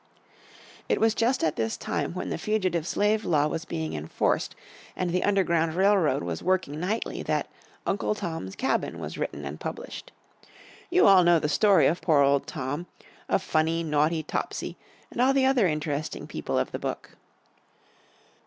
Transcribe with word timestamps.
It 0.89 0.99
was 0.99 1.13
just 1.13 1.43
at 1.43 1.57
this 1.57 1.77
time 1.77 2.15
when 2.15 2.31
the 2.31 2.39
Fugitive 2.39 2.87
Slave 2.87 3.23
Law 3.23 3.45
was 3.45 3.65
being 3.65 3.93
enforced, 3.93 4.55
and 4.95 5.11
the 5.11 5.23
Underground 5.23 5.75
Railroad 5.75 6.23
was 6.23 6.41
working 6.41 6.79
nightly 6.79 7.21
that 7.21 7.51
"Uncle 7.85 8.15
Tom's 8.15 8.55
Cabin" 8.55 8.97
was 8.97 9.19
written 9.19 9.45
and 9.45 9.59
published. 9.59 10.11
You 10.89 11.05
all 11.05 11.23
know 11.23 11.37
the 11.37 11.47
story 11.47 11.85
of 11.85 12.01
poor 12.01 12.23
old 12.23 12.47
Tom, 12.47 12.87
of 13.29 13.43
funny, 13.43 13.83
naughty 13.83 14.23
Topsy 14.23 14.75
and 15.11 15.21
all 15.21 15.33
the 15.33 15.45
other 15.45 15.67
interesting 15.67 16.25
people 16.25 16.57
of 16.57 16.71
the 16.71 16.79
book. 16.79 17.11